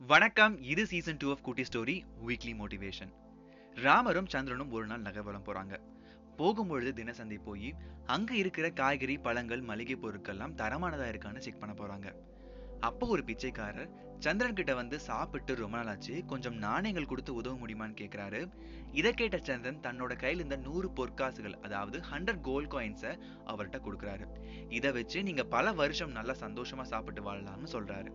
வணக்கம் 0.00 0.60
இது 0.62 0.86
season 0.86 1.16
two 1.16 1.30
of 1.30 1.42
Kutti 1.42 1.62
story 1.62 1.94
weekly 2.26 2.52
motivation 2.58 3.10
ராமரும் 3.74 4.26
சந்திரனும் 4.26 4.70
ஒரு 4.70 4.86
நாள் 4.86 5.02
நகர்வலம் 5.02 5.44
போறாங்க. 5.46 5.74
போகும்பொழுது 6.36 6.90
தினசந்தை 6.92 7.38
போய் 7.44 7.74
அங்க 8.06 8.34
இருக்கிற 8.34 8.70
காய்கறி 8.70 9.18
பழங்கள் 9.18 9.60
மளிகை 9.60 9.96
பொருட்கள்லாம் 10.02 10.54
தரமானதா 10.54 11.08
இருக்கான்னு 11.12 11.38
செக் 11.38 11.58
பண்ண 11.58 11.74
போறாங்க. 11.74 12.14
அப்போ 12.80 13.06
ஒரு 13.06 13.24
பிச்சைக்காரர் 13.24 13.90
சந்திரன் 14.18 14.54
கிட்ட 14.54 14.74
வந்து 14.74 15.00
சாப்பிட்டு 15.00 15.54
ரொம்ப 15.54 15.76
நாள் 15.76 15.86
ஆச்சு 15.86 16.24
கொஞ்சம் 16.26 16.56
நாணயங்கள் 16.56 17.06
கொடுத்து 17.06 17.34
உதவ 17.34 17.56
முடியுமான்னு 17.56 17.98
கேக்குறாரு. 18.00 18.50
இதை 18.92 19.12
கேட்ட 19.12 19.38
சந்திரன் 19.38 19.80
தன்னோட 19.80 20.14
கையில 20.22 20.42
இருந்த 20.42 20.56
நூறு 20.56 20.90
பொற்காசுகள் 20.96 21.60
அதாவது 21.60 21.98
ஹண்ட்ரட் 22.12 22.40
கோல்ட் 22.40 22.72
காயின்ஸை 22.72 23.18
அவர்கிட்ட 23.46 23.80
கொடுக்குறாரு. 23.88 24.26
இதை 24.68 24.92
வச்சு 24.92 25.22
நீங்க 25.22 25.44
பல 25.44 25.72
வருஷம் 25.72 26.10
நல்லா 26.10 26.32
சந்தோஷமா 26.40 26.82
சாப்பிட்டு 26.82 27.22
வாழலாம்னு 27.22 27.70
சொல்றாரு. 27.72 28.12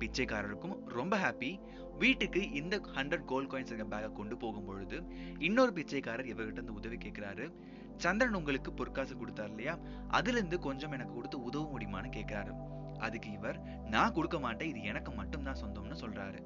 பிச்சைக்காரருக்கும் 0.00 0.76
ரொம்ப 0.88 1.16
ஹாப்பி 1.16 1.60
வீட்டுக்கு 1.98 2.50
இந்த 2.50 2.80
ஹண்ட்ரட் 2.94 3.24
கோல்ட் 3.24 3.50
காயின்ஸ் 3.50 3.72
இருக்க 3.72 3.96
பேக்கை 3.96 4.12
கொண்டு 4.12 4.36
போகும் 4.36 4.64
பொழுது 4.64 4.98
இன்னொரு 5.38 5.72
பிச்சைக்காரர் 5.72 6.26
இவர்கிட்ட 6.26 6.60
இருந்து 6.60 6.74
உதவி 6.74 6.96
கேட்கிறாரு 6.96 7.46
சந்திரன் 7.96 8.34
உங்களுக்கு 8.34 8.72
பொற்காசு 8.72 9.16
கொடுத்தார் 9.16 9.48
இல்லையா? 9.48 9.78
அதுல 10.08 10.36
இருந்து 10.36 10.58
கொஞ்சம் 10.58 10.92
எனக்கு 10.92 11.14
கொடுத்து 11.14 11.42
உதவ 11.42 11.70
முடியுமான்னு 11.72 12.10
கேட்கிறாரு 12.16 12.52
அதுக்கு 12.98 13.30
இவர் 13.30 13.58
நான் 13.90 14.12
கொடுக்க 14.12 14.38
மாட்டேன் 14.38 14.68
இது 14.68 14.82
எனக்கு 14.82 15.12
மட்டும்தான் 15.12 15.60
சொந்தம்னு 15.62 15.98
சொல்றாரு. 16.00 16.40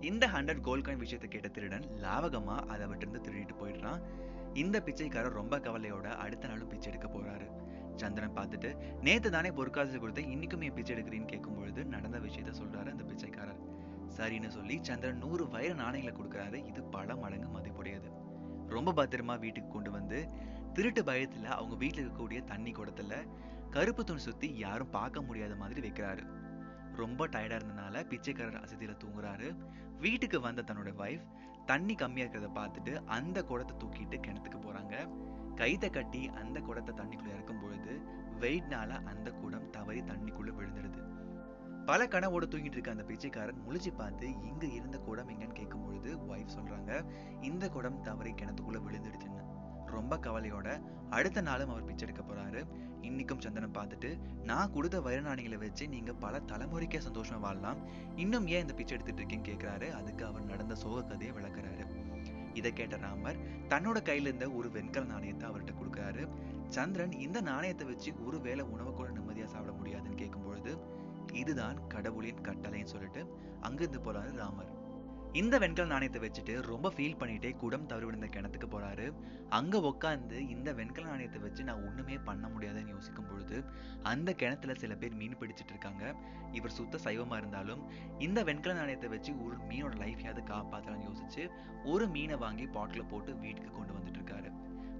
இந்த 0.00 0.26
ஹண்ட்ரட் 0.26 0.60
கோல்ட் 0.60 0.86
காயின் 0.86 0.96
விஷயத்தை 0.96 1.30
கேட்ட 1.30 1.48
திருடன் 1.48 1.86
லாவகமா 2.04 2.56
அதை 2.66 2.86
அவற்றிருந்து 2.86 3.24
திருடிட்டு 3.26 3.56
போயிடுறான். 3.60 4.00
இந்த 4.54 4.82
பிச்சைக்காரர் 4.82 5.32
ரொம்ப 5.32 5.58
கவலையோட 5.58 6.06
அடுத்த 6.16 6.48
நாளும் 6.48 6.68
பிச்சை 6.68 6.92
எடுக்க 6.92 7.18
போறாரு. 7.18 7.48
சந்திரன் 8.00 8.36
பார்த்துட்டு 8.36 8.70
நேத்து 9.00 9.30
தானே 9.30 9.50
பொற்காசு 9.58 10.00
கொடுத்து 10.00 10.22
இன்னைக்குமே 10.34 10.68
பிச்சை 10.74 10.94
எடுக்கிறீன்னு 10.96 11.32
கேட்கும் 11.32 11.58
பொழுது 11.58 11.82
நடந்த 11.94 12.18
விஷயத்த 12.18 12.52
சொல்றாரு 12.60 12.90
அந்த 12.94 13.04
பிச்சைக்காரர். 13.10 13.60
சரின்னு 14.16 14.50
சொல்லி 14.56 14.76
சந்திரன் 14.82 15.22
நூறு 15.24 15.44
வைர 15.48 15.72
நாணயங்களை 15.74 16.12
கொடுக்குறாரு. 16.16 16.58
இது 16.70 16.80
பல 16.96 17.16
மடங்கு 17.16 17.48
மதிப்புடையது. 17.56 18.08
ரொம்ப 18.76 18.90
பத்திரமா 18.98 19.34
வீட்டுக்கு 19.38 19.70
கொண்டு 19.72 19.90
வந்து 19.90 20.18
திருட்டு 20.74 21.02
பயத்துல 21.02 21.46
அவங்க 21.58 21.76
வீட்டுல 21.84 22.02
இருக்கக்கூடிய 22.02 22.40
தண்ணி 22.44 22.72
குடத்துல 22.72 23.14
கருப்பு 23.70 24.02
துணி 24.04 24.22
சுத்தி 24.26 24.48
யாரும் 24.64 24.94
பார்க்க 24.96 25.22
முடியாத 25.22 25.54
மாதிரி 25.62 25.80
வைக்கிறாரு. 25.88 26.24
ரொம்ப 27.00 27.28
டயர்டா 27.34 27.56
இருந்தனால 27.60 28.02
பிச்சைக்காரர் 28.08 28.64
அசதியில 28.64 28.94
தூங்குறாரு. 29.02 29.48
வீட்டுக்கு 29.98 30.38
வந்த 30.40 30.64
தன்னோட 30.68 30.90
வைஃப் 31.02 31.26
தண்ணி 31.66 31.94
கம்மியா 31.94 32.26
இருக்கிறத 32.26 32.48
பார்த்துட்டு 32.54 32.92
அந்த 33.16 33.38
குடத்தை 33.42 33.74
தூக்கிட்டு 33.76 34.16
கிணத்துக்கு 34.26 34.58
போறாங்க. 34.66 34.94
கைத்தை 35.60 35.90
கட்டி 35.90 36.28
அந்த 36.40 36.60
குடத்தை 36.60 36.92
தண்ணிக்குள்ள 37.00 37.32
இறக்கும் 37.36 37.60
பொழுது 37.62 37.92
வெயிட்னால 38.40 38.90
அந்த 39.04 39.30
குடம் 39.30 39.70
தவறி 39.70 40.00
தண்ணிக்குள்ள 40.00 40.50
விழுந்துடுது. 40.58 41.00
பல 41.86 42.04
கனவோட 42.06 42.44
தூங்கிட்டு 42.52 42.76
இருக்க 42.76 42.90
அந்த 42.90 43.04
பிச்சைக்காரன் 43.04 43.62
முழிச்சு 43.66 43.90
பார்த்து 43.96 44.26
இங்க 44.48 44.66
இருந்த 44.66 44.98
குடம் 44.98 45.28
எங்கன்னு 45.28 45.58
கேட்கும் 45.60 45.84
பொழுது 45.84 46.10
ஒய்ஃப் 46.30 46.54
சொல்றாங்க 46.56 46.92
இந்த 47.40 47.68
குடம் 47.68 48.00
தவறி 48.00 48.32
கிணத்துக்குள்ள 48.32 48.80
விழுந்துடுச்சுன்னு. 48.86 49.42
ரொம்ப 49.86 50.16
கவலையோட 50.16 50.68
அடுத்த 51.10 51.40
நாளும் 51.40 51.70
அவர் 51.70 51.84
பிச்சை 51.84 52.08
எடுக்க 52.08 52.22
போறாரு. 52.26 52.60
இன்னைக்கும் 53.02 53.42
சந்தனம் 53.44 53.74
பார்த்துட்டு 53.74 54.10
நான் 54.44 54.72
கொடுத்த 54.72 55.00
வைர 55.00 55.56
வச்சு 55.56 55.88
நீங்க 55.88 56.12
பல 56.12 56.40
தலைமுறைக்கே 56.52 57.00
சந்தோஷமா 57.08 57.40
வாழலாம். 57.40 57.80
இன்னும் 58.16 58.46
ஏன் 58.46 58.60
இந்த 58.60 58.74
பிச்சை 58.74 58.98
எடுத்துட்டு 58.98 59.22
இருக்கீங்கன்னு 59.22 59.50
கேட்கிறாரு 59.50 59.90
அதுக்கு 59.90 60.24
அவர் 60.26 60.50
நடந்த 60.52 60.74
சோக 60.74 61.02
கதையை 61.02 61.36
விளக்குறாரு. 61.36 61.84
இதை 62.60 62.72
கேட்ட 62.72 62.96
ராமர் 63.06 63.38
தன்னோட 63.72 63.98
கையில 64.08 64.30
இருந்த 64.30 64.46
ஒரு 64.58 64.70
வெண்கல 64.76 65.04
நாணயத்தை 65.12 65.44
அவர்கிட்ட 65.50 65.74
கொடுக்குறாரு. 65.80 66.24
சந்திரன் 66.76 67.14
இந்த 67.26 67.38
நாணயத்தை 67.50 67.84
வச்சு 67.90 68.10
ஒரு 68.26 68.40
வேளை 68.46 68.64
உணவு 68.74 68.92
கூட 68.92 69.08
நிம்மதியா 69.16 69.46
சாப்பிட 69.54 69.72
முடியாதுன்னு 69.78 70.20
கேட்கும் 70.22 70.46
பொழுது 70.48 70.72
இதுதான் 71.42 71.78
கடவுளின் 71.94 72.44
கட்டளைன்னு 72.48 72.92
சொல்லிட்டு 72.94 73.22
அங்கிருந்து 73.66 74.00
போறாரு 74.06 74.30
ராமர். 74.42 74.70
இந்த 75.32 75.58
வெண்கல 75.58 75.86
நாணயத்தை 75.86 76.20
வச்சுட்டு 76.22 76.62
ரொம்ப 76.62 76.92
ஃபீல் 76.96 77.18
பண்ணிட்டே 77.18 77.56
குடம் 77.56 77.86
தவறி 77.86 78.04
விழுந்த 78.04 78.26
கிணத்துக்கு 78.26 78.68
போறாரு. 78.72 79.12
அங்க 79.48 79.78
உட்காந்து 79.78 80.38
இந்த 80.54 80.72
வெண்கல 80.72 81.06
நாணயத்தை 81.06 81.40
வச்சு 81.40 81.64
நான் 81.64 81.86
ஒண்ணுமே 81.88 82.18
பண்ண 82.18 82.48
முடியாதுன்னு 82.48 82.88
யோசிக்கும் 82.88 83.28
பொழுது 83.28 83.64
அந்த 84.02 84.34
கிணத்துல 84.34 84.74
சில 84.74 84.94
பேர் 84.94 85.14
மீன் 85.14 85.36
பிடிச்சிட்டு 85.40 85.68
இருக்காங்க. 85.68 86.14
இவர் 86.52 86.70
சுத்த 86.70 86.98
சைவமா 87.04 87.36
இருந்தாலும் 87.36 87.84
இந்த 88.18 88.42
வெண்கல 88.44 88.74
நாணயத்தை 88.74 89.10
வச்சு 89.10 89.44
ஒரு 89.44 89.56
மீனோட 89.56 89.94
லைஃபையாவது 90.04 90.44
காப்பாத்தலாம்னு 90.52 91.08
யோசிச்சு 91.10 91.48
ஒரு 91.84 92.08
மீனை 92.08 92.36
வாங்கி 92.36 92.66
பாட்டில 92.66 93.08
போட்டு 93.08 93.36
வீட்டுக்கு 93.36 93.70
கொண்டு 93.70 93.92
வந்துட்டு 93.92 94.20
இருக்காரு. 94.22 94.50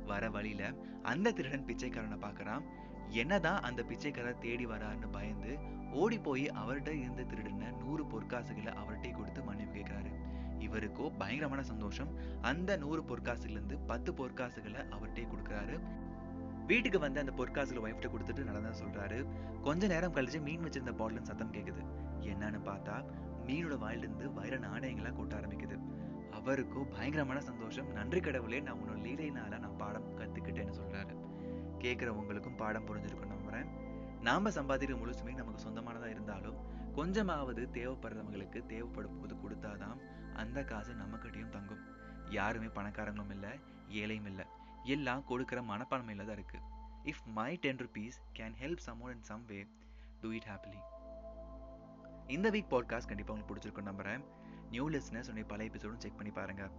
வர 0.04 0.30
வழியில 0.30 0.72
அந்த 1.02 1.32
திருடன் 1.32 1.64
பிச்சைக்காரனை 1.64 2.18
பாக்குறான். 2.28 2.64
என்னதான் 3.10 3.60
அந்த 3.60 3.82
பிச்சைக்காரர் 3.82 4.38
தேடி 4.38 4.66
வராருன்னு 4.66 5.12
பயந்து 5.12 5.58
ஓடி 5.92 6.18
போய் 6.18 6.50
அவர்கிட்ட 6.50 6.88
இருந்த 6.88 7.22
திருடின 7.22 7.76
நூறு 7.76 8.04
பொற்காசுகளை 8.04 8.74
அவர்கிட்ட 8.74 9.16
கொடுத்து 9.16 9.42
மன்னிப்பு 9.42 9.78
கேட்கிறாரு. 9.78 10.12
இவருக்கோ 10.58 11.18
பயங்கரமான 11.18 11.62
சந்தோஷம். 11.62 12.08
அந்த 12.40 12.76
நூறு 12.76 13.02
பொற்காசுல 13.02 13.50
இருந்து 13.50 13.78
பத்து 13.78 14.12
பொற்காசுகளை 14.12 14.88
அவர்கிட்ட 14.88 15.26
கொடுக்குறாரு. 15.26 15.80
வீட்டுக்கு 16.66 16.98
வந்து 16.98 17.20
அந்த 17.20 17.32
பொற்காசுகளை 17.36 17.78
ஒய்ஃப்ட்ட 17.78 18.10
கொடுத்துட்டு 18.10 18.44
நடந்தா 18.44 18.68
சொல்றாரு. 18.68 19.26
கொஞ்ச 19.62 19.86
நேரம் 19.86 20.14
கழிச்சு 20.14 20.42
மீன் 20.42 20.64
வச்சிருந்த 20.64 20.92
பாட்டில் 20.92 21.24
சத்தம் 21.24 21.52
கேக்குது. 21.52 21.84
என்னன்னு 22.20 22.60
பார்த்தா 22.64 23.04
மீனோட 23.46 23.78
வாயிலிருந்து 23.78 24.32
வைர 24.32 24.56
நாணயங்களா 24.56 25.12
கொட்ட 25.12 25.34
ஆரம்பிக்குது. 25.40 25.78
அவருக்கோ 26.30 26.84
பயங்கரமான 26.90 27.40
சந்தோஷம். 27.40 27.92
நன்றி 27.92 28.20
கடவுளே 28.20 28.60
நான் 28.60 28.78
உன்னோட 28.78 29.00
லீலையினால 29.06 29.58
நான் 29.58 29.76
பாடம் 29.76 30.18
கத்துக்கிட்டேன்னு 30.18 30.72
சொல்றாரு. 30.80 31.19
கேட்குறவங்களுக்கும் 31.80 32.56
பாடம் 32.56 32.86
புரிஞ்சிருக்கும் 32.86 33.32
நம்புறேன். 33.34 33.68
நாம 34.20 34.50
சம்பாதிக்கிற 34.50 34.96
முழுசுமே 34.96 35.34
நமக்கு 35.34 35.68
சொந்தமானதா 35.68 36.06
இருந்தாலும் 36.06 36.58
கொஞ்சமாவது 36.92 37.68
தேவைப்படுறவங்களுக்கு 37.72 38.66
தேவைப்படும் 38.66 39.20
போது 39.20 39.34
கொடுத்தாதான் 39.34 39.98
அந்த 40.34 40.64
காசு 40.64 40.92
நம்மக்கிட்டையும் 40.92 41.48
தங்கும். 41.48 41.84
யாருமே 42.30 42.66
பணக்காரங்களும் 42.66 43.30
இல்ல 43.30 43.54
ஏழையும் 43.88 44.26
இல்ல. 44.26 44.46
எல்லாம் 44.84 45.24
கொடுக்குற 45.28 45.62
மனப்பான்மையில் 45.62 46.24
தான் 46.24 46.32
இருக்கு. 46.32 46.58
If 47.04 47.24
my 47.24 47.56
ten 47.56 47.76
rupees 47.76 48.20
can 48.38 48.54
help 48.62 48.78
someone 48.86 49.14
in 49.14 49.22
some 49.22 49.46
way 49.46 49.66
do 50.20 50.30
it 50.30 50.46
happily 50.48 50.78
இந்த 52.26 52.50
வீக் 52.50 52.70
பாட்காஸ்ட் 52.70 53.06
கண்டிப்பா 53.06 53.34
உங்களுக்கு 53.34 53.54
பிடிச்சிருக்கும் 53.54 53.86
நம்புறேன். 53.86 54.24
நியூ 54.70 54.88
லிஸ்னஸ் 54.88 55.28
உடைய 55.28 55.44
பல 55.44 55.64
எபிசோடும் 55.64 55.96
செக் 55.96 56.16
பண்ணி 56.16 56.32
பாருங்க. 56.32 56.70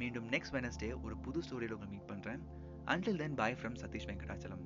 மீண்டும் 0.00 0.28
நெக்ஸ்ட் 0.28 0.54
வெனஸ்டே 0.56 0.88
ஒரு 1.02 1.14
புது 1.16 1.40
ஸ்டோரியில் 1.40 1.74
உங்களை 1.76 1.92
மீட் 1.92 2.10
பண்றேன். 2.12 2.42
Until 2.84 3.20
then 3.22 3.34
bye 3.34 3.56
from 3.60 3.78
Satish 3.82 4.06
Venkatachalam. 4.10 4.62